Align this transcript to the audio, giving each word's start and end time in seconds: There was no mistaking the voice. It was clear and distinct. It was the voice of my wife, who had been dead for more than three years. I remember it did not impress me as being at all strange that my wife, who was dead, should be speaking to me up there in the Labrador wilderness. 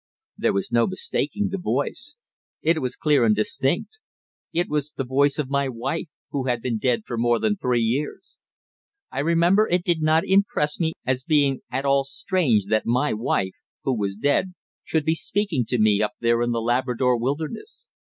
There 0.35 0.53
was 0.53 0.71
no 0.71 0.87
mistaking 0.87 1.49
the 1.49 1.59
voice. 1.59 2.15
It 2.63 2.81
was 2.81 2.95
clear 2.95 3.23
and 3.23 3.35
distinct. 3.35 3.99
It 4.51 4.67
was 4.67 4.93
the 4.93 5.03
voice 5.03 5.37
of 5.37 5.51
my 5.51 5.69
wife, 5.69 6.07
who 6.31 6.47
had 6.47 6.59
been 6.63 6.79
dead 6.79 7.03
for 7.05 7.19
more 7.19 7.37
than 7.37 7.55
three 7.55 7.81
years. 7.83 8.39
I 9.11 9.19
remember 9.19 9.67
it 9.67 9.83
did 9.83 10.01
not 10.01 10.25
impress 10.27 10.79
me 10.79 10.93
as 11.05 11.23
being 11.23 11.61
at 11.69 11.85
all 11.85 12.03
strange 12.03 12.65
that 12.65 12.87
my 12.87 13.13
wife, 13.13 13.61
who 13.83 13.95
was 13.95 14.15
dead, 14.15 14.55
should 14.83 15.05
be 15.05 15.13
speaking 15.13 15.65
to 15.67 15.77
me 15.77 16.01
up 16.01 16.13
there 16.19 16.41
in 16.41 16.49
the 16.49 16.61
Labrador 16.61 17.19
wilderness. 17.19 17.87